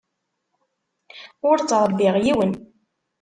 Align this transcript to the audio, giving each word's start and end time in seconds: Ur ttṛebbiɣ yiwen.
Ur 1.49 1.57
ttṛebbiɣ 1.59 2.15
yiwen. 2.23 2.51